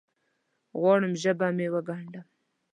[0.79, 2.27] غواړم ژبه مې وګنډم